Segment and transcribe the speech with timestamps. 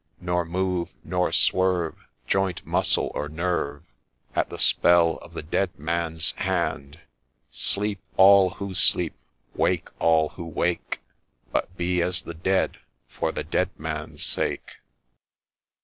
[0.29, 1.95] —Nor move, nor swerve
[2.25, 3.83] Joint, muscle, or nerve,
[4.35, 7.01] At the spell of the Dead Man's hand!
[7.51, 9.13] Sleep all who sleep!—
[9.53, 11.01] Wake all who wake!—
[11.53, 12.77] But be as the Dead
[13.07, 14.77] for the Dead Man's sake